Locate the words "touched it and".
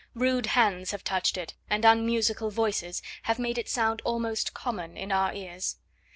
1.03-1.85